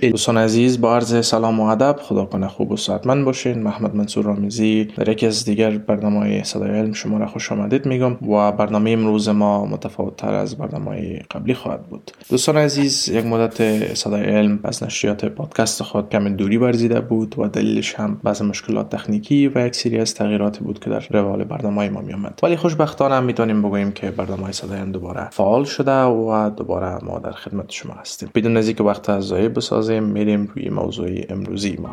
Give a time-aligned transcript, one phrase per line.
[0.00, 3.62] دوستان عزیز با عرض سلام و ادب خدا کنه خوب و ساعتمند باشین.
[3.62, 8.12] محمد منصور رامیزی در یکی از دیگر برنامه صدای علم شما را خوش آمدید میگم
[8.12, 12.10] و برنامه امروز ما متفاوت تر از برنامه قبلی خواهد بود.
[12.30, 17.48] دوستان عزیز یک مدت صدای علم از نشریات پادکست خود کم دوری برزیده بود و
[17.48, 21.88] دلیلش هم بعض مشکلات تکنیکی و یک سری از تغییراتی بود که در روال برنامه
[21.88, 26.50] ما می آمد ولی خوشبختانه می‌تونیم بگوییم که برنامه صدای علم دوباره فعال شده و
[26.50, 28.30] دوباره ما در خدمت شما هستیم.
[28.34, 29.32] بدون نزدیک وقت از
[29.66, 31.90] بسازیم میریم روی موضوع امروزی ما.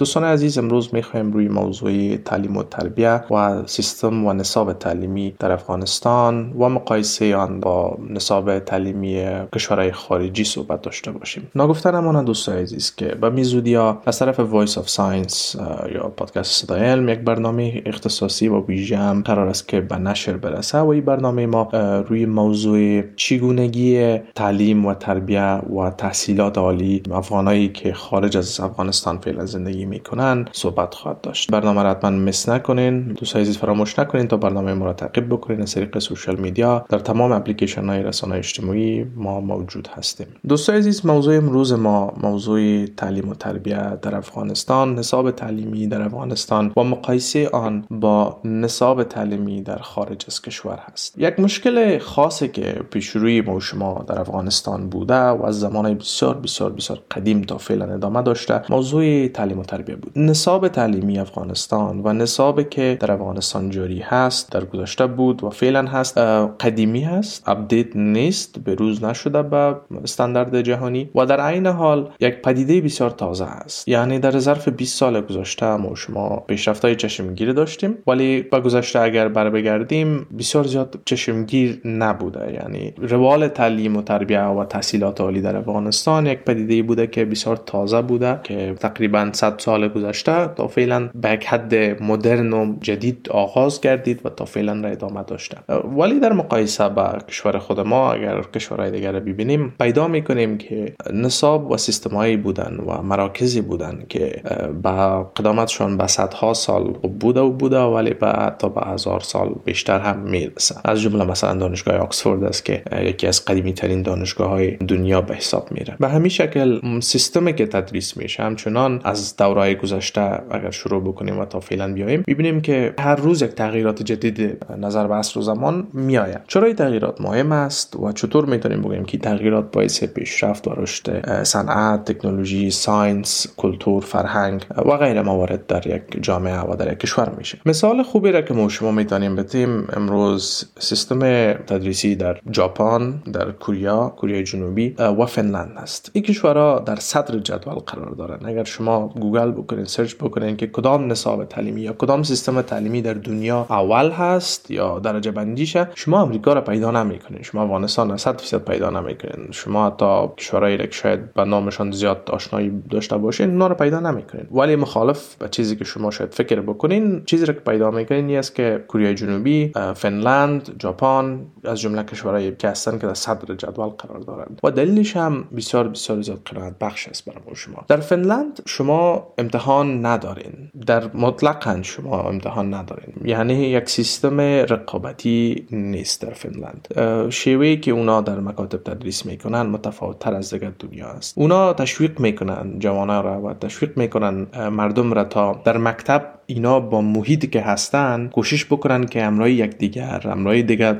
[0.00, 5.52] دوستان عزیز امروز می‌خوایم روی موضوع تعلیم و تربیه و سیستم و نصاب تعلیمی در
[5.52, 11.50] افغانستان و مقایسه آن با نصاب تعلیمی کشورهای خارجی صحبت داشته باشیم.
[11.54, 15.56] ناگفته نماند دوستان عزیز که به همین زودی ها از طرف Voice of Science
[15.94, 20.36] یا پادکست صدای علم یک برنامه اختصاصی و ویژه هم قرار است که به نشر
[20.36, 21.68] برسه و این برنامه ما
[22.08, 29.46] روی موضوع چگونگی تعلیم و تربیه و تحصیلات عالی افغانایی که خارج از افغانستان فعلا
[29.46, 31.50] زندگی می‌کنن صحبت خواهد داشت.
[31.50, 33.02] برنامه را حتما مس نکنین.
[33.02, 35.62] دوست عزیز فراموش نکنین تا برنامه ما را تعقیب بکنین.
[35.62, 40.26] از طریق سوشال میدیا در تمام اپلیکیشن های رسانه اجتماعی ما موجود هستیم.
[40.48, 46.72] دوست عزیز موضوع امروز ما موضوع تعلیم و تربیت در افغانستان نصاب تعلیمی در افغانستان
[46.76, 51.18] و مقایسه آن با نصاب تعلیمی در خارج از کشور هست.
[51.18, 56.34] یک مشکل خاصی که پیش روی ما شما در افغانستان بوده و از زمان بسیار
[56.34, 60.12] بسیار بسیار قدیم تا فعلا ادامه داشته موضوع تعلیم و تربیت بود.
[60.16, 65.86] نصاب تعلیمی افغانستان و نصاب که در افغانستان جاری هست در گذشته بود و فعلا
[65.86, 72.10] هست قدیمی هست اپدیت نیست به روز نشده به استاندارد جهانی و در عین حال
[72.20, 76.96] یک پدیده بسیار تازه است یعنی در ظرف 20 سال گذشته ما شما پیشرفت های
[76.96, 82.52] چشمگیر داشتیم ولی با گذشته اگر بر بگردیم بسیار زیاد چشمگیر نبوده.
[82.52, 87.56] یعنی روال تعلیم و تربیه و تحصیلات عالی در افغانستان یک پدیده بوده که بسیار
[87.56, 93.28] تازه بوده که تقریبا 100 سال گذشته تا فعلا به یک حد مدرن و جدید
[93.30, 95.56] آغاز گردید و تا فعلا را ادامه داشته.
[95.98, 100.94] ولی در مقایسه با کشور خود ما اگر کشورهای دیگر را ببینیم پیدا می‌کنیم که
[101.12, 104.42] نصاب و systemایی بودن و مراکزی بودن که
[104.82, 106.84] با قدامتشان به صدها سال
[107.20, 110.74] بوده و بوده ولی به حتی به هزار سال بیشتر هم می‌رسه.
[110.84, 115.34] از جمله مثلا دانشگاه آکسفورد است که یکی از قدیمی ترین دانشگاه های دنیا به
[115.34, 115.96] حساب میره.
[116.00, 121.44] به همین شکل سیستمی که تدریس میشه همچنان از دورهای گذشته اگر شروع بکنیم و
[121.44, 125.86] تا فعلا بیایم می‌بینیم که هر روز یک تغییرات جدید نظر به عصر و زمان
[125.92, 126.40] میآید.
[126.46, 131.42] چرا این تغییرات مهم است و چطور می‌تونیم بگیم که تغییرات باعث پیشرفت و رشد
[131.42, 137.32] صنعت تکنولوژی science culture فرهنگ و غیره موارد در یک جامعه و در یک کشور
[137.38, 143.50] میشه؟ مثال خوبی را که ما شما می‌تونیم بتیم امروز سیستم تدریسی در ژاپن در
[143.50, 148.38] کوریا کوریای جنوبی و فنلند است این کشورها در صدر جدول قرار دارن.
[148.44, 153.14] اگر شما گوگل بکنین search بکنین که کدام نصاب تعلیمی یا کدام سیستم تعلیمی در
[153.14, 155.88] دنیا اول هست یا درجه بندیشه.
[155.94, 157.42] شما امریکا را پیدا نمی‌کنین.
[157.42, 159.50] شما افغانستان 100 درصد پیدا نمی‌کنین.
[159.50, 164.46] شما حتی کشورهایی که شاید به نامشان زیاد آشنایی داشته باشین اونا رو پیدا نمی‌کنین.
[164.52, 168.54] ولی مخالف به چیزی که شما شاید فکر بکنین چیزی رو که پیدا می‌کنین است
[168.54, 174.18] که کره جنوبی فنلند ژاپن از جمله کشورهایی که هستن که در صدر جدول قرار
[174.18, 174.60] دارند.
[174.64, 177.84] و دلیلش هم بسیار بسیار زیاد قناعت بخش است برای شما.
[177.88, 180.70] در فنلند شما امتحان ندارین.
[180.86, 183.14] در مطلقا شما امتحان ندارین.
[183.24, 186.88] یعنی یک سیستم رقابتی نیست در فنلند
[187.30, 191.38] شیوهی که اونا در مکاتب تدریس می‌کنن متفاوت تر از دیگر دنیا است.
[191.38, 197.00] اونا تشویق می‌کنن جوانان را و تشویق می‌کنن مردم را تا در مکتب اینا با
[197.00, 200.96] محیطی که هستن کوشش بکنن که همراه یک دیگر همراه دیگر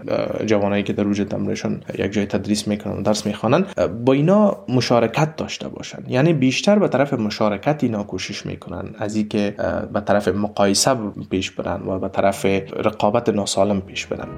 [0.47, 3.65] جوانایی که در روز تمرینشون یک جای تدریس می‌کنن درس می‌خوانن
[4.05, 5.99] با اینا مشارکت داشته باشن.
[6.09, 8.84] یعنی بیشتر به طرف مشارکت اینا کوشش می‌کنن.
[8.99, 9.55] از اینکه
[9.93, 10.97] به طرف مقایسه
[11.31, 12.44] پیش برن و به طرف
[12.77, 14.28] رقابت ناسالم پیش برن.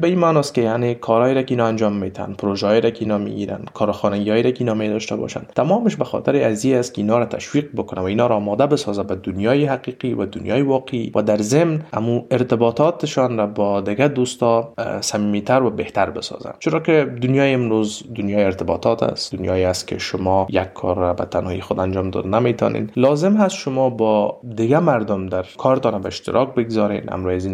[0.00, 3.18] به این معناست که یعنی کارهایی را که اینا انجام میتن پروژه‌ای را که اینا
[3.18, 7.18] می‌گیرن کارخانه‌ای را که اینا می داشته باشن تمامش به خاطر ازی است که اینا
[7.18, 11.22] را تشویق بکنه و اینا را آماده بسازه به دنیای حقیقی و دنیای واقعی و
[11.22, 16.52] در ضمن امو ارتباطاتشان را با دیگه دوستا صمیمیتر و بهتر بسازن.
[16.58, 19.34] چرا که دنیای امروز دنیای ارتباطات است.
[19.34, 23.56] دنیایی است که شما یک کار را به تنهایی خود انجام داد نمی‌تونین لازم هست
[23.56, 27.02] شما با دیگه مردم در کارتان به اشتراک بگذارین.
[27.12, 27.46] امروز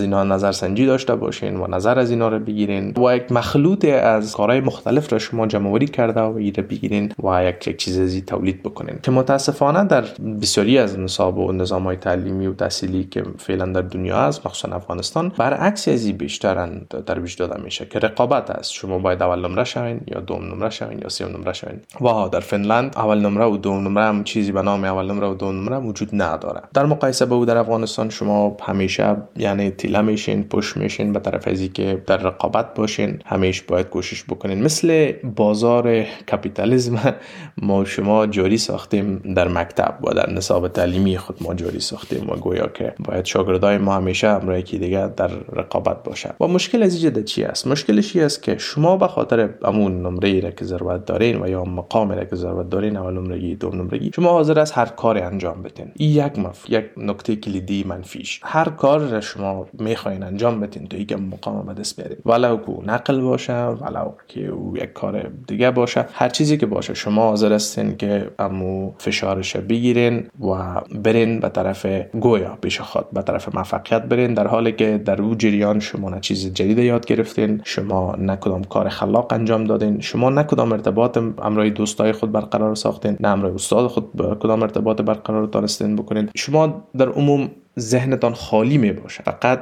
[0.00, 4.36] اینا نظر سنجی داشته باشین و نظر از اینا رو بگیرین و یک مخلوط از
[4.36, 8.98] کارهای مختلف را شما جمع کرده و ایره بگیرین و یک, چیز ازی تولید بکنین.
[9.02, 10.04] که متاسفانه در
[10.42, 14.76] بسیاری از نصاب و نظام های تعلیمی و تحصیلی که فعلا در دنیا هست مخصوصا
[14.76, 16.68] افغانستان برعکس ازی بیشتر
[17.06, 20.98] ترویج داده میشه که رقابت است شما باید اول نمره شوین یا دوم نمره شوین
[20.98, 21.80] یا سوم نمره شوین.
[22.00, 25.34] و در فنلند اول نمره و دوم نمره هم چیزی به نام اول نمره و
[25.34, 26.60] دوم نمره وجود نداره.
[26.74, 31.68] در مقایسه با در افغانستان شما همیشه یعنی تیله میشین پشت میشین به طرف ازی
[31.68, 34.62] که در رقابت باشین همیشه باید کوشش بکنین.
[34.62, 37.14] مثل بازار کپیتالیسم
[37.58, 42.36] ما شما جاری ساختیم در مکتب و در نصاب تعلیمی خود ما جاری ساختیم و
[42.36, 47.04] گویا که باید شاگردای ما همیشه همراه یکی دیگه در رقابت باشه و مشکل از
[47.04, 51.42] اینجا چی است؟ مشکلش است که شما به خاطر امون نمره ای که ضرورت دارین
[51.42, 54.86] و یا مقام را که ضرورت دارین اول نمرگی دوم نمرگی شما حاضر است هر
[54.86, 55.92] کاری انجام بدین.
[55.94, 56.70] این یک مف...
[56.70, 58.40] یک نکته کلیدی منفیش.
[58.42, 60.86] هر کار را شما می‌خواین انجام بدین.
[60.86, 61.12] تو یک
[61.48, 66.06] مقام به دست ولو که نقل باشه ولو که او یک کار دیگه باشه.
[66.12, 71.86] هر چیزی که باشه شما حاضر هستین که امو فشارش بگیرین و برین به طرف
[72.20, 74.34] گویا پیش خود به طرف موفقیت برین.
[74.34, 78.64] در حالی که در او جریان شما نه چیز جدید یاد گرفتین شما نه کدام
[78.64, 83.52] کار خلاق انجام دادین شما نه کدام ارتباط امرای دوستای خود برقرار ساختین نه امرای
[83.52, 84.10] استاد خود
[84.40, 86.30] کدام ارتباط برقرار دانستین بکنین.
[86.36, 89.22] شما در عموم ذهنتان خالی می باشه.
[89.22, 89.60] فقط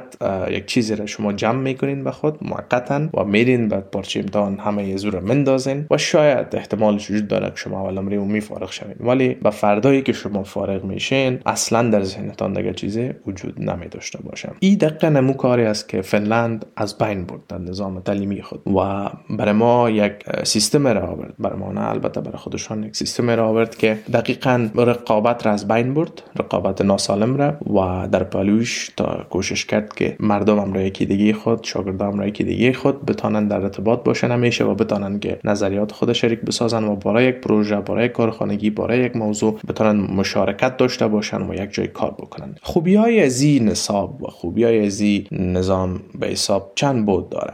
[0.49, 4.97] یک چیزی را شما جمع می‌کنین به خود موقتا و میرین به پارچه امتحان همه
[4.97, 9.29] زور مندازین و شاید احتمالش وجود داره که شما اول امری می فارغ شوین ولی
[9.33, 14.49] به فردایی که شما فارغ میشین اصلا در ذهنتان دیگه چیزی وجود نمی داشته باشه.
[14.59, 19.09] این دقیقا نمو کاری است که فنلند از بین برد در نظام تعلیمی خود و
[19.29, 20.13] برای ما یک
[20.43, 21.33] سیستم را آورد.
[21.39, 25.67] برای ما نه البته برای خودشان یک سیستم را آورد که دقیقا رقابت را از
[25.67, 30.89] بین برد رقابت ناسالم را و در پلوش تا کوشش کرد که مردم هم را
[30.89, 35.91] دیگه خود شاگردان را دیگه خود بتانن در ارتباط باشن همیشه و بتانن که نظریات
[35.91, 41.07] خود شریک بسازن و برای یک پروژه برای کارخانگی برای یک موضوع بتانن مشارکت داشته
[41.07, 42.55] باشن و یک جای کار بکنن.
[42.61, 47.53] خوبی های از نصاب و خوبی های از نظام به حساب چند بود داره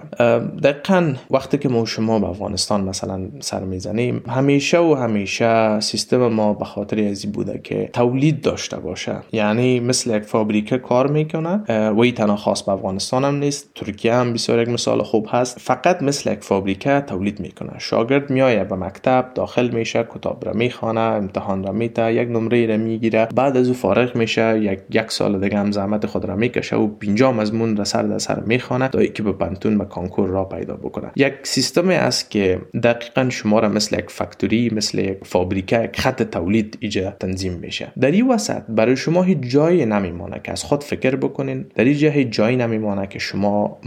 [0.64, 6.54] دقیقا وقتی که ما شما به افغانستان مثلا سر می‌زنیم همیشه و همیشه سیستم ما
[6.54, 9.16] به خاطر ازی بوده که تولید داشته باشه.
[9.32, 11.64] یعنی مثل یک فابریکه کار می‌کنه.
[11.90, 13.70] و این تنها خاص به افغانستان هم نیست.
[13.76, 15.60] ترکیه هم بسیار یک مثال خوب هست.
[15.60, 17.72] فقط مثل یک فابریکه تولید می‌کنه.
[17.78, 22.78] شاگرد میایه به مکتب داخل میشه کتاب را می‌خوانه امتحان را میته یک نمره را
[22.78, 23.28] می‌گیره.
[23.36, 26.88] بعد از او فارغ میشه یک یک سال دیگه هم زحمت خود را می‌کشه و
[26.88, 30.74] 50 مضمون را سر در سر می‌خوانه تا اینکه به پنتون به کانکور را پیدا
[30.74, 31.12] بکنه.
[31.16, 36.24] یک سیستمی است که دقیقا شما را مثل یک فکتوری مثل یک فابریکه یک خط
[36.24, 37.92] تولید ایجا تنظیم میشه.
[38.00, 39.86] در این وسط برای شما هیچ جایی
[40.30, 41.66] نمیمانه که از خود فکر بکنین.
[41.76, 43.78] در اینجا هیچ جایی نمیمانه که شما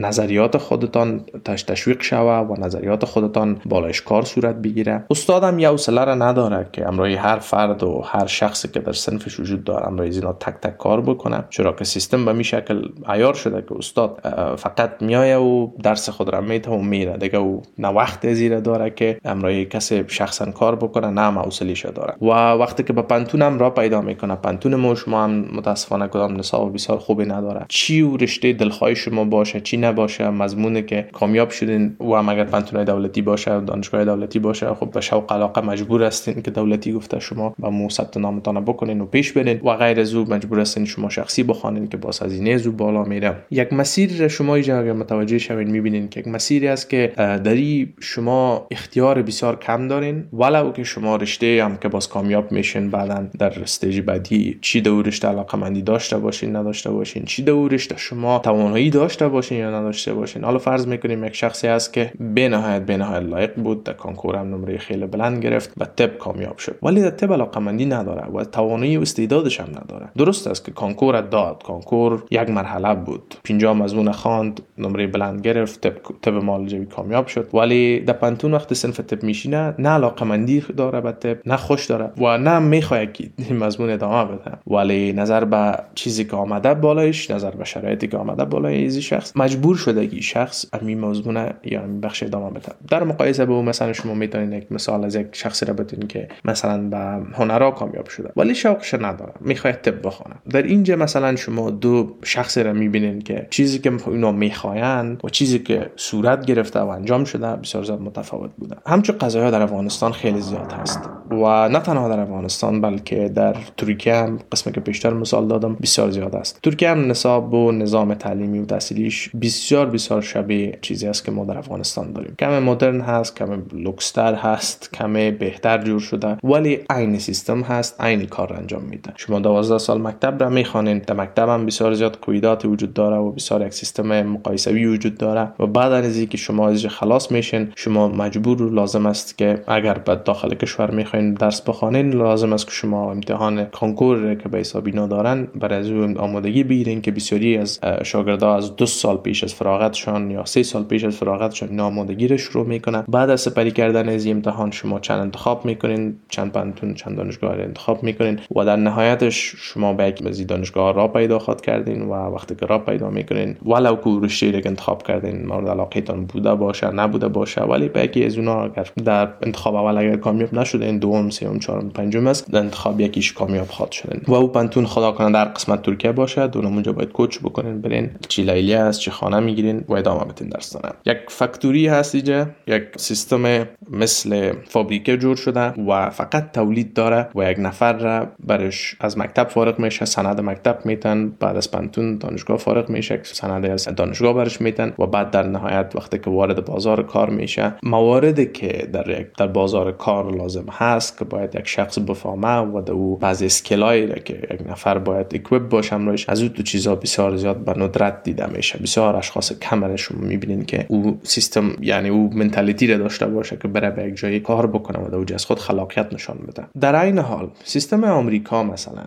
[0.00, 5.04] نظریات خودتان تشویق شوه و نظریات خودتان بالایش کار صورت بگیره.
[5.10, 9.40] استادم یه حوصله را نداره که امروی هر فرد و هر شخصی که در سنفش
[9.40, 11.44] وجود داره امروی اینا تک تک کار بکنه.
[11.50, 14.20] چرا که سیستم به می شکل عیار شده که استاد
[14.56, 17.16] فقط میایه و درس خود را میته و میره.
[17.16, 22.14] دیگه و نه وقت زیره داره که امروی کسی شخصا کار بکنه نه حوصله‌اش داره.
[22.22, 26.36] و وقتی که به پنتون هم را پیدا می‌کنه پنتون ما شما هم متاسفانه کدام
[26.36, 31.50] نصاب بسیار خوبی نداره چی و رشته دلخواه شما باشه چی نباشه مضمونه که کامیاب
[31.50, 36.02] شدین و هم اگر پنتونای دولتی باشه دانشگاه دولتی باشه خب به شوق علاقه مجبور
[36.02, 40.00] هستین که دولتی گفته شما با مو ثبت نامتان بکنین و پیش برین و غیر
[40.00, 43.36] از مجبور هستین شما شخصی بخوانین که با هزینه زو بالا میره.
[43.50, 48.66] یک مسیر شما اینجا اگر متوجه شوین می‌بینین که یک مسیری است که دری شما
[48.70, 50.24] اختیار بسیار کم دارین.
[50.32, 55.02] ولو که شما رشته هم که باز کامیاب میشین بعدا در استیج بعدی چی دو
[55.02, 60.14] رشته علاقه مندی داشته باشین نداشته باشین چی دورش شما توانایی داشته باشین یا نداشته
[60.14, 63.92] باشین؟ حالا فرض می‌کنیم یک شخصی هست که به نهایت به نهایت لایق بود در
[63.92, 66.76] کنکور هم نمره خیلی بلند گرفت و تب کامیاب شد.
[66.82, 70.08] ولی در تب علاقمندی نداره و توانایی و استعدادش هم نداره.
[70.16, 71.62] درست است که کنکور داد.
[71.62, 73.34] کنکور یک مرحله بود.
[73.44, 75.92] 50 مضمون خواند نمره بلند گرفت تب,
[76.22, 77.48] تب مالجوی کامیاب شد.
[77.54, 82.10] ولی در پنتون وقت سنف تب میشینه نه علاقمندی داره به تب نه خوش داره
[82.18, 83.30] و نه می‌خواد که
[83.60, 84.58] مضمون ادامه بده.
[84.66, 89.32] ولی نظر به چیزی که آمده بالایش نظر به شرایطی که آمده بالای ایزی شخص.
[89.36, 92.72] مجبور شده که شخص امی موضوع یا امی بخش ادامه بده.
[92.88, 96.28] در مقایسه به او مثلا شما می‌تونید یک مثال از یک شخصی را بتونید که
[96.44, 96.96] مثلا به
[97.34, 98.32] هنرها کامیاب شده.
[98.36, 103.46] ولی شوقش نداره می‌خواد طب بخونه در اینجا مثلا شما دو شخصی را می‌بینید که
[103.50, 108.50] چیزی که اینا می‌خواین و چیزی که صورت گرفته و انجام شده بسیار زیاد متفاوت
[108.58, 108.76] بوده.
[108.86, 111.00] همچون قضایی در افغانستان خیلی زیاد هست.
[111.30, 116.10] و نه تنها در افغانستان بلکه در ترکیه هم قسمی که پیشتر مثال دادم بسیار
[116.10, 116.58] زیاد است.
[116.62, 121.44] ترکیه هم نصاب و نظام تعلیمی و تحصیلیش بسیار بسیار شبیه چیزی است که ما
[121.44, 122.34] در افغانستان داریم.
[122.38, 128.26] کم مدرن هست کم لوکستر هست کم بهتر جور شده ولی عین سیستم هست عین
[128.26, 129.12] کار انجام میده.
[129.16, 133.32] شما 12 سال مکتب را می‌خوانین در مکتب هم بسیار زیاد قیودات وجود داره و
[133.32, 138.08] بسیار یک سیستم مقایسوی وجود داره و بعد از اینکه شما از خلاص میشین شما
[138.08, 142.72] مجبور و لازم است که اگر به داخل کشور می‌خواین درس بخوانین لازم است که
[142.72, 148.54] شما امتحان کنکور که به حساب دارن برای از آمادگی بگیرین که بسیاری از شاگردا
[148.54, 152.66] از دو سال پیش از فراغتشان یا سه سال پیش از فراغتشان آمادگی رو شروع
[152.66, 153.04] می‌کنن.
[153.08, 157.62] بعد از سپری کردن از امتحان شما چند انتخاب می‌کنین؟ چند پنتون چند دانشگاه رو
[157.62, 162.66] انتخاب می‌کنین؟ و در نهایتش شما به یک دانشگاه را پیدا کردین و وقتی که
[162.66, 167.62] را پیدا می‌کنین ولو که رشته رو انتخاب کردین مورد علاقه بوده باشه نبوده باشه
[167.62, 171.90] ولی به یکی از اونها اگر در انتخاب اول اگر کامیاب نشده دوم سوم چهارم
[171.90, 175.82] پنجم است در انتخاب یکیش کامیاب خواد شدن و او پنتون خدا کنه در قسمت
[175.82, 179.92] ترکیه باشه دون اونجا باید کوچ بکنین برین چی لیلیه است چی خانه می‌گیرین و
[179.92, 180.76] ادامه بدین درس
[181.06, 187.50] یک factory هست اینجا یک سیستم مثل فابریکه جور شده و فقط تولید داره و
[187.50, 192.56] یک نفر را برش از مکتب فارغ میشه سند مکتب میتن بعد از پوهنتون دانشگاه
[192.56, 197.02] فارغ میشه سند از دانشگاه برش میتن و بعد در نهایت وقتی که وارد بازار
[197.02, 202.56] کار میشه مواردی که در در بازار کار لازم هست که باید یک شخص بفهمه
[202.56, 206.62] و او بعضی skill هایی که یک نفر باید equip باشه روش از اون تو
[206.62, 211.72] چیزا بسیار زیاد به ندرت دیده میشه بسیار اشخاص کم شما می‌بینین که او سیستم
[211.80, 215.44] یعنی او mentality را داشته باشه که بره به یک جایی کار بکنه و از
[215.44, 216.66] خود خلاقیت نشان بده.
[216.80, 219.02] در این حال سیستم آمریکا مثلا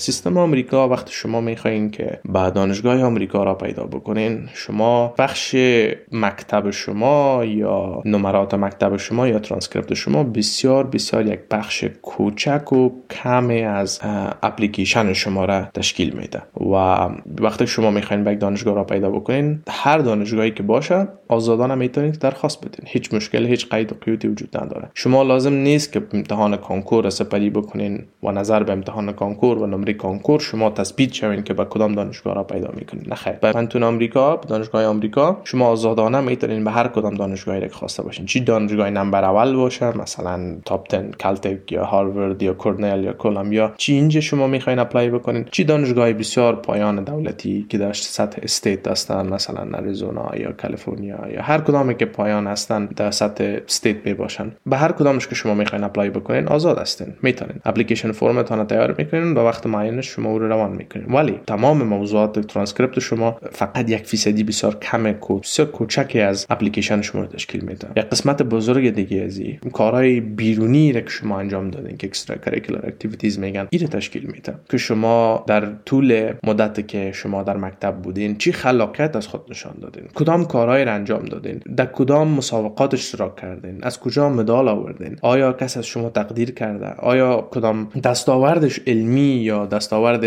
[0.00, 5.56] سیستم آمریکا وقتی شما می‌خواین که به دانشگاه آمریکا راه پیدا بکنین شما بخش
[6.12, 12.90] مکتب شما یا نمرات مکتب شما یا ترانسکریپت شما بسیار بسیار یک بخش کوچک و
[13.10, 14.00] کم از
[14.42, 16.42] اپلیکیشن شما را تشکیل میده.
[16.60, 16.74] و
[17.40, 22.66] وقتی شما می‌خواین به دانشگاه راه پیدا بکنین هر دانشگاهی که باشه آزادانه می‌تونید درخواست
[22.66, 22.84] بدین.
[22.86, 24.90] هیچ مشکل هیچ قید و قیودی وجود نداره.
[24.94, 29.89] شما لازم نیست که امتحان کنکور سپری بکنین و نظر به امتحان کنکور و نمره
[29.94, 33.04] کنکور شما تثبیت شوین که به کدام دانشگاه راه پیدا می‌کنین.
[33.08, 33.32] نه خیر.
[33.32, 38.02] به پوهنتون آمریکا به دانشگاه آمریکا شما آزادانه می‌تونین به هر کدام دانشگاهی که خواسته
[38.02, 38.26] باشین.
[38.26, 43.72] چی دانشگاه نمبر اول باشه؟ مثلا top 10 کالتک یا هاروارد یا کورنل یا کلمبیا
[43.76, 45.44] چی اینجا شما می‌خواین apply بکنین.
[45.50, 51.42] چی دانشگاه بسیار پایان دولتی که در سطح state هستن مثلا اریزونا یا کالیفرنیا یا
[51.42, 54.52] هر کدامی که پایان هستن در سطح state می باشن.
[54.66, 57.14] به هر کدامش که شما می‌خواین apply بکنین آزاد هستین.
[57.22, 57.54] می‌تونین.
[57.64, 62.98] اپلیکیشن فرمتون تیار می‌کنین و وقت معین شما رو روان می‌کنین ولی تمام موضوعات ترانسکریپت
[62.98, 65.02] شما فقط یک فیصدی بسیار کم
[65.42, 67.88] بسیار کوچکی از اپلیکیشن شما رو تشکیل میده.
[67.96, 72.86] یک قسمت بزرگ دیگه از این کارهای بیرونی را که شما انجام دادین که extracurricular
[72.86, 74.54] activities میگن این تشکیل میده.
[74.70, 79.74] که شما در طول مدت که شما در مکتب بودین چی خلاقیت از خود نشان
[79.82, 85.16] دادین؟ کدام کارهای را انجام دادین؟ در کدام مسابقات اشتراک کردین؟ از کجا مدال آوردین؟
[85.22, 90.24] آیا کس از شما تقدیر کرده؟ آیا کدام دستاوردش علمی یا دستاورد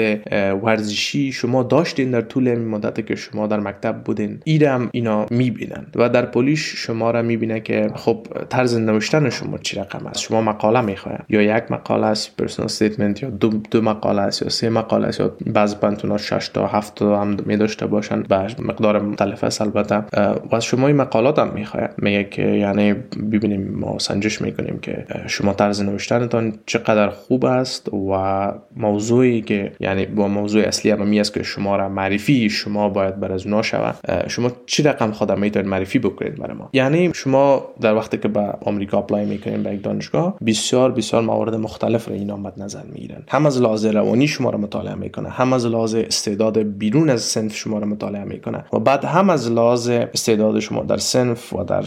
[0.63, 4.39] ورزشی شما داشتین در طول مدت که شما در مکتب بودین.
[4.43, 9.79] ایرم اینا می‌بینن و در پلیش شما را می‌بینه که خب طرز نوشتن شما چی
[9.79, 14.21] رقم است؟ شما مقاله می‌خواید یا یک مقاله است personal statement یا دو, دو مقاله
[14.21, 17.85] است یا سه مقاله است یا بعض پوهنتونا 6 تا 7 تا هم می داشته
[17.85, 18.21] باشن.
[18.21, 20.03] به مقدار مختلف است البته.
[20.51, 22.93] و شما این مقالات هم می‌خواید میگه که یعنی
[23.31, 28.53] ببینیم ما سنجش می‌کنیم که شما طرز نوشتنتان چقدر خوب است و
[29.24, 33.20] موضوعی که یعنی با موضوع اصلی هم می است که شما را معرفی شما باید
[33.20, 33.96] بر از اونا شود.
[34.27, 38.39] شما چی رقم خودم می‌تونید معرفی بکنید برای ما؟ یعنی شما در وقتی که به
[38.39, 43.24] آمریکا apply می‌کنید به یک دانشگاه بسیار بسیار موارد مختلف را اینا مد نظر می‌گیرن
[43.27, 47.56] هم از لحاظ روانی شما را مطالعه می‌کنه هم از لحاظ استعداد بیرون از سنف
[47.56, 51.84] شما را مطالعه می‌کنه و بعد هم از لحاظ استعداد شما در سنف و در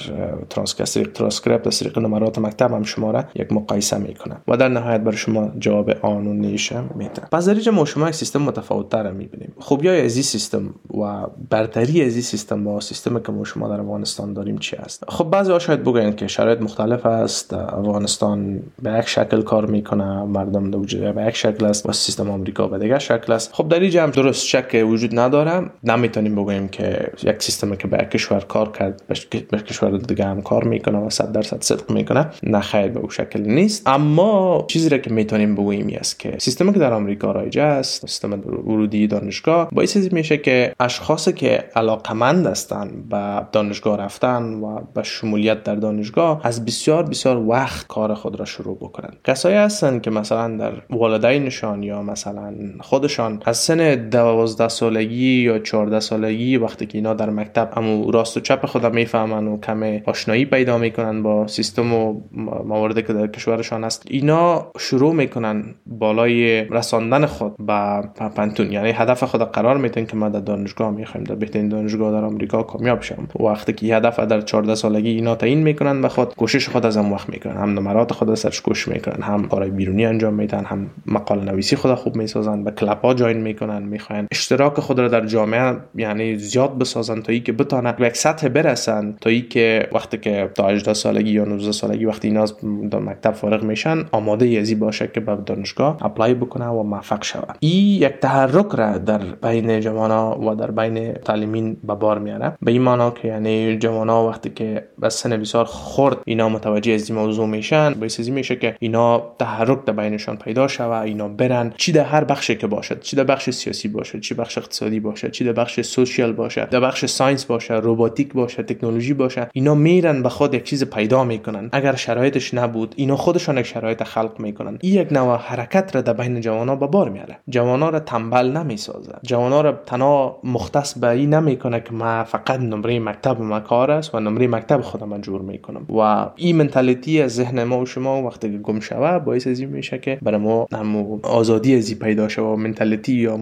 [1.14, 5.16] ترانسکریپت از طریق نمرات مکتب هم شما را یک مقایسه می‌کنه و در نهایت برای
[5.16, 9.52] شما جواب آن و نیشه میده پس در ما شما یک سیستم متفاوت تر می‌بینیم.
[9.58, 13.68] خوبی های از این سیستم و برتری از این سیستم با سیستمی که ما شما
[13.68, 18.62] در افغانستان داریم چی است خب بعضی ها شاید بگن که شرایط مختلف است افغانستان
[18.82, 20.78] به یک شکل کار می‌کنه مردم دو
[21.12, 23.50] به یک شکل است و سیستم آمریکا به دیگر شکل است.
[23.52, 25.70] خب در اینجا هم درست شک وجود نداره.
[25.84, 29.02] نمی‌تونیم بگوییم که یک سیستمی که به کشور کار کرد
[29.50, 33.08] به کشور دیگه هم کار می‌کنه و 100 درصد صدق می‌کنه نه خیر به اون
[33.08, 33.82] شکل نیست.
[33.86, 38.00] اما چیزی را که می‌تونیم بگوییم است که سیستمی که در آمریکا آمریکا رایج است
[38.00, 39.68] سیستم ورودی دانشگاه.
[39.72, 46.40] باعث میشه که اشخاصی که علاقمند هستند به دانشگاه رفتن و به شمولیت در دانشگاه
[46.44, 49.10] از بسیار بسیار وقت کار خود را شروع بکنن.
[49.24, 56.00] کسایی هستند که مثلا در والدینشان یا مثلا خودشان از سن دوازده سالگی یا چهارده
[56.00, 60.44] سالگی وقتی که اینا در مکتب امو راست و چپ خود می‌فهمن و کم آشنایی
[60.44, 62.20] پیدا می‌کنن با سیستم و
[62.64, 66.66] مواردی که در کشورشان است اینا شروع می‌کنن بالای
[67.06, 68.00] رساندن خود به
[68.34, 68.72] پنتون.
[68.72, 72.62] یعنی هدف خود قرار میتن که ما در دانشگاه می‌خوایم در بهترین دانشگاه در آمریکا
[72.62, 76.86] کامیاب شم وقتی که هدف در 14 سالگی اینا تعیین می‌کنن به خود کوشش خود
[76.86, 80.64] از هم وقت می‌کنن هم نمرات خود سرش کوش می‌کنن هم کارهای بیرونی انجام میدن.
[80.64, 84.26] هم مقاله نویسی خود خوب می‌سازن به کلاب ها جاین می‌کنن می‌خواین.
[84.30, 87.64] اشتراک خود را در جامعه یعنی زیاد بسازن تا ای که به
[88.00, 92.28] یک سطح برسن تا ای که وقتی که تا 18 سالگی یا 19 سالگی وقتی
[92.28, 92.54] اینا از
[92.92, 98.02] مکتب فارغ میشن آماده یزی باشه که به دانشگاه apply بکنه و موفق شود این
[98.02, 102.82] یک تحرک را در بین جوانا و در بین تعلیمین به بار میاره به این
[102.82, 107.46] معنا که یعنی جوانا وقتی که به سن بسیار خرد اینا متوجه از این موضوع
[107.46, 111.72] میشن باعث میشه که اینا تحرک در بینشان پیدا شود اینا برن.
[111.76, 115.30] چی در هر بخشی که باشد چی در بخش سیاسی باشه چی بخش اقتصادی باشه
[115.30, 120.22] چی در بخش social باشه در بخش science باشه robotic باشه تکنولوژی باشه اینا میرن
[120.22, 121.68] به خود یک چیز پیدا می‌کنن.
[121.72, 124.78] اگر شرایطش نبود اینا خودشان یک شرایط خلق می‌کنن.
[124.80, 129.12] این یک نوع حرکت را در بین جوانا به بار میاره جوانا را تنبل نمی‌سازه.
[129.22, 134.14] جوانا را تنها مختص به این نمی‌کنه که ما فقط نمره مکتب ما کار است
[134.14, 135.86] و نمره مکتب خودم جور می‌کنم.
[135.88, 139.68] و این منتالیتی از ذهن ما و شما وقتی که گم شوه باعث از این
[139.68, 143.36] میشه که برای ما همو آزادی ازی پیدا شوه منتالیتی یا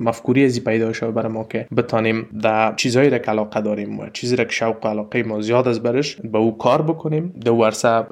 [0.00, 4.06] مفکوری ازی پیدا شوه برای ما که بتانیم در چیزهایی را که علاقه داریم و
[4.12, 7.34] چیزی را که شوق و علاقه ما زیاد از برش به او کار بکنیم.
[7.44, 8.02] دو ورسه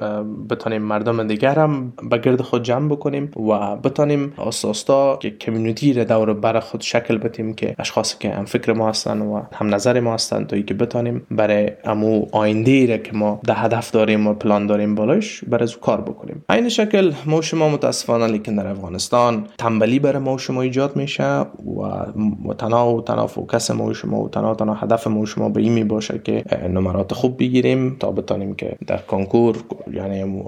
[0.49, 4.33] بتانیم مردم دیگر هم به گرد خود جمع بکنیم و بتانیم
[4.69, 8.89] اساستا که کمیونیتی را دور بر خود شکل بدیم که اشخاصی که هم فکر ما
[8.89, 13.39] هستن و هم نظر ما هستن تا که بتانیم برای امو آینده را که ما
[13.47, 16.43] ده هدف داریم و پلان داریم بالایش برای از کار بکنیم.
[16.49, 21.45] این شکل ما شما متاسفانه لیکن در افغانستان تنبلی برای ما شما ایجاد میشه
[22.47, 25.73] و تنها و تنها فوکس ما شما و تنها تنها هدف ما شما به این
[25.73, 29.55] می باشه که نمرات خوب بگیریم تا بتانیم که در کنکور
[29.93, 30.43] یعنی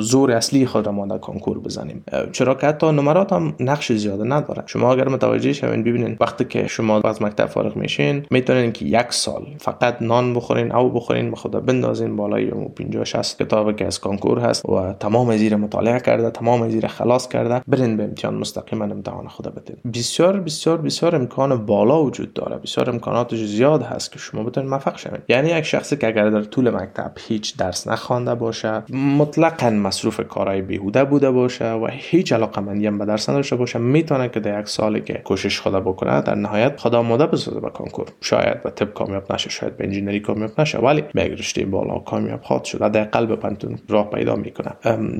[0.00, 2.04] زور اصلی خود ما در کنکور بزنیم.
[2.32, 6.66] چرا که حتی نمرات هم نقش زیاده نداره شما اگر متوجه شوین ببینید وقتی که
[6.66, 11.36] شما از مکتب فارغ میشین می‌تونین که یک سال فقط نان بخورین او بخورین به
[11.36, 16.30] خدا بندازین بالای 50 60 کتابی که از کنکور هست و تمام زیر مطالعه کرده
[16.30, 19.76] تمام زیر خلاص کرده برین به امتحان مستقیما امتحان خود بدین.
[19.94, 22.56] بسیار بسیار بسیار امکان بالا وجود داره.
[22.56, 26.42] بسیار امکاناتش زیاد هست که شما بتونید موفق شوید یعنی یک شخصی که اگر در
[26.42, 32.62] طول مکتب هیچ درس نخوانده باشه مطلقا مصروف کارهای بیهوده بوده باشه و هیچ علاقه
[32.62, 36.80] هم به درس باشه می‌تونه که در یک سالی که کوشش خدا بکنه در نهایت
[36.80, 38.06] خدا آماده بسازه به کنکور.
[38.20, 42.64] شاید به طب کامیاب نشه شاید به انجینری کامیاب نشه ولی به بالا کامیاب خواهد
[42.64, 44.70] شد در قلب پنتون راه پیدا می‌کنه.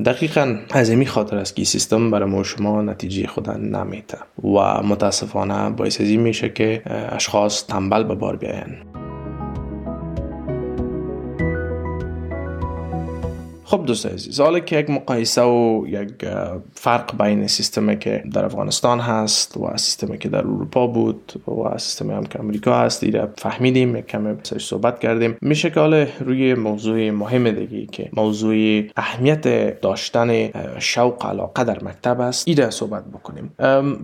[0.05, 5.69] دقیقا از این خاطر است که سیستم برای ما شما نتیجه خدا نمیده و متاسفانه
[5.69, 8.77] باعث این میشه که اشخاص تنبل به بار بیاین.
[13.69, 16.25] خب دوست عزیز حالا که یک مقایسه و یک
[16.73, 22.13] فرق بین سیستمی که در افغانستان هست و سیستمی که در اروپا بود و سیستمی
[22.13, 25.37] هم که امریکا هست دیره فهمیدیم یک کمی صحبت کردیم.
[25.41, 30.49] میشه که حالا روی موضوع مهم دیگه که موضوع اهمیت داشتن
[30.79, 33.51] شوق علاقه در مکتب است ایره صحبت بکنیم.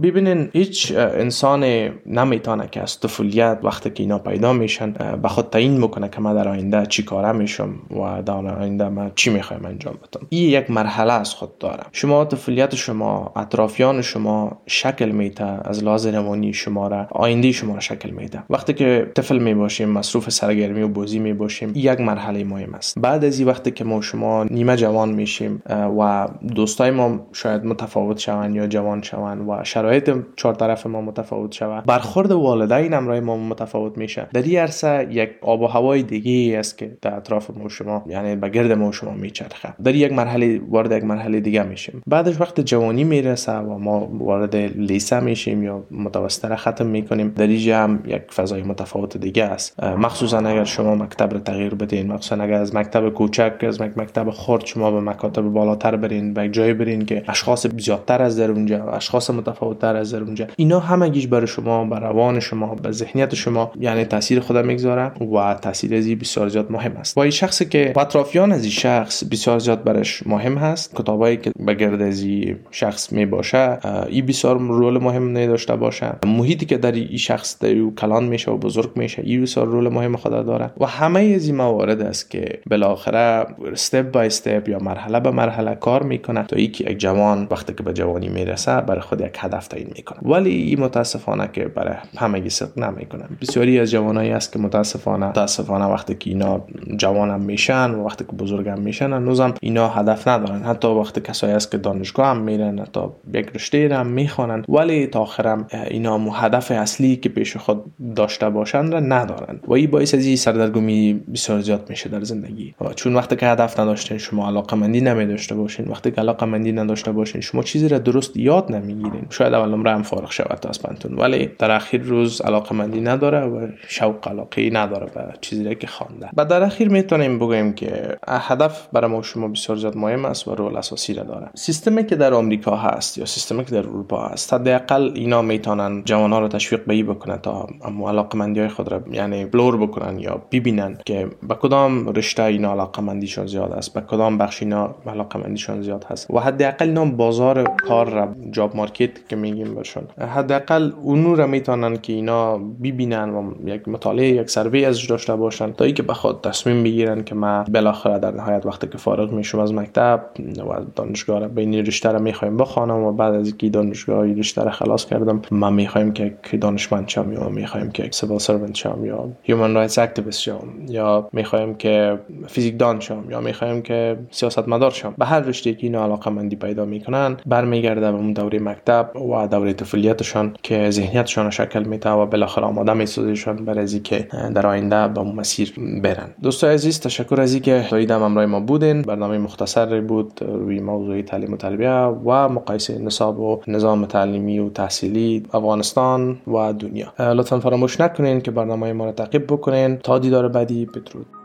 [0.02, 1.64] ببینین هیچ انسان
[2.06, 6.36] نمی‌تونه که از طفولیت وقتی که اینا پیدا میشن به خود تعیین می‌کنه که من
[6.36, 9.53] در آینده چی کاره میشم و در آینده من چی می‌خوام.
[9.66, 10.28] انجام بدم.
[10.30, 16.08] این یک مرحله از خود داره شما طفولیت شما اطرافیان شما شکل میده از لحاظ
[16.08, 18.44] روانی شما را آینده شما را شکل میده.
[18.50, 23.00] وقتی که طفل می باشیم مصروف سرگرمی و بازی می باشیم یک مرحله مهم است.
[23.00, 25.62] بعد از این وقتی که ما شما نیمه جوان میشیم
[26.00, 31.52] و دوستای ما شاید متفاوت شوند یا جوان شوند و شرایط چهار طرف ما متفاوت
[31.52, 34.28] شود برخورد والدین امرای ما متفاوت میشه.
[34.34, 38.36] در این عرصه یک آب و هوای دیگه است که در اطراف ما شما یعنی
[38.36, 39.74] به گرد ما شما میچه میچرخه.
[39.84, 42.02] در یک مرحله وارد یک مرحله دیگه میشیم.
[42.08, 47.34] بعدش وقت جوانی می‌رسه و ما وارد لیسه میشیم یا متوسطه ختم می‌کنیم.
[47.36, 49.84] در هم یک فضای متفاوت دیگه است.
[49.84, 54.66] مخصوصا اگر شما مکتب رو تغییر بدین مخصوصا اگر از مکتب کوچک از مکتب خرد
[54.66, 59.30] شما به مکاتب بالاتر برین به جای برین که اشخاص زیادتر از در اونجا اشخاص
[59.30, 60.48] متفاوتتر از در اونجا.
[60.56, 65.54] اینا همگیش برای شما به روان شما به ذهنیت شما یعنی تاثیر خود می‌گذاره و
[65.62, 67.18] تاثیر ازی بسیار زیاد مهم است.
[67.18, 70.96] و این شخصی که اطرافیان از این شخص بسیار زیاد برش مهم هست.
[70.96, 73.78] کتابایی که به شخص می باشه
[74.10, 76.16] این بسیار رول مهم نداشته باشه.
[76.26, 80.16] محیطی که در این شخص در کلان میشه و بزرگ میشه این بسیار رول مهم
[80.16, 80.72] خود داره.
[80.80, 85.76] و همه از این موارد است که بالاخره استپ بای استپ یا مرحله به مرحله
[85.76, 89.68] کار می‌کنه تا اینکه یک جوان وقتی که به جوانی می‌رسه برای خود یک هدف
[89.68, 90.32] تعیین می‌کنه.
[90.32, 95.86] ولی این متاسفانه که برای همگی صدق نمی‌کنه بسیاری از جوانایی است که متاسفانه متاسفانه
[95.86, 96.62] وقتی که اینا
[96.98, 100.64] جوان میشن و وقتی که بزرگ هم میشن هنوزم اینا هدف ندارن.
[100.64, 103.00] حتی وقتی کسایی است که دانشگاه هم میرن حتی
[103.34, 107.84] یک رشته هم می‌خوانند ولی تا آخرم اینا هدف اصلی که پیش خود
[108.16, 109.60] داشته باشند را ندارن.
[109.68, 112.76] و این باعث از این سردرگمی بسیار زیاد میشه در زندگی.
[112.96, 115.88] چون وقتی که هدف نداشتین شما علاقه مندی نمی باشین.
[115.88, 119.26] وقتی که علاقه مندی نداشته باشین شما چیزی را درست یاد نمی‌گیرین.
[119.30, 121.14] شاید اول عمره هم فارغ شود از پنتون.
[121.16, 126.30] ولی در اخیر روز علاقه مندی نداره و شوق علاقه نداره به چیزی که خوانده
[126.38, 130.56] و در اخیر می‌تونیم بگویم که هدف برای ما شما بسیار زیاد مهم است و
[130.56, 134.54] رول اساسی را داره سیستمی که در آمریکا هست یا سیستمی که در اروپا هست
[134.54, 137.68] حداقل اینا می‌تونن جوانان رو تشویق به بکنن تا
[138.08, 142.72] علاقه مندی های خود را یعنی بلور بکنن یا ببینن که به کدام رشته اینا
[142.72, 147.06] علاقه مندیشون زیاد است به کدام بخش اینا علاقه مندیشون زیاد هست و حداقل اینا
[147.06, 150.04] بازار کار را job market که میگیم برشون
[150.36, 155.72] حداقل اونو را می‌تونن که اینا ببینن و یک مطالعه یک سروی ازش داشته باشن
[155.72, 159.74] تا اینکه به خود تصمیم بگیرن که ما بالاخره در نهایت وقتی فارغ میشم از
[159.74, 160.26] مکتب
[160.58, 164.72] و دانشگاه را بین رشته را می‌خوایم بخوانم و بعد از اینکه دانشگاه رشته را
[164.72, 169.74] خلاص کردم ما می‌خوایم که دانشمند شم یا می‌خوایم که civil servant شم یا human
[169.74, 175.14] rights activist شم یا می‌خوایم که فیزیک دان شم یا می‌خوایم که سیاستمدار شم.
[175.18, 179.48] به هر رشته که اینا علاقه مندی پیدا می‌کنن برمیگرده به اون دوره مکتب و
[179.48, 185.22] دوره طفولیتشان که ذهنیتشان شکل میده و بالاخره آماده میسازشان برای که در آینده به
[185.22, 186.30] مسیر برن.
[186.44, 191.58] دوستای عزیز تشکر از اینکه تا ما بودین برنامه مختصر بود روی موضوع تعلیم و
[191.58, 191.90] تربیه
[192.26, 197.34] و مقایسه نصاب و نظام تعلیمی و تحصیلی افغانستان و دنیا.
[197.34, 199.98] لطفا فراموش نکنین که برنامه ما را تعقیب بکنین.
[199.98, 201.43] تا دیدار بعدی بدرود.